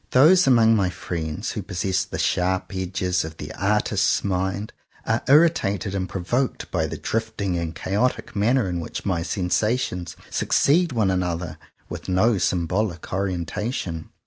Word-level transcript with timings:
Those 0.09 0.47
among 0.47 0.75
my 0.75 0.89
friends 0.89 1.51
who 1.51 1.61
possess 1.61 2.03
the 2.05 2.17
sharp 2.17 2.73
edges 2.73 3.17
ofthe 3.17 3.51
artist's 3.55 4.23
mind 4.23 4.73
are 5.05 5.21
irritated 5.27 5.93
and 5.93 6.09
provoked 6.09 6.71
by 6.71 6.87
the 6.87 6.97
drifting 6.97 7.55
and 7.55 7.75
chaotic 7.75 8.35
manner 8.35 8.67
in 8.67 8.79
which 8.79 9.05
my 9.05 9.21
sensations 9.21 10.15
succeed 10.31 10.91
one 10.91 11.11
another 11.11 11.59
with 11.87 12.09
no 12.09 12.39
symbolic 12.39 13.13
orientation. 13.13 14.09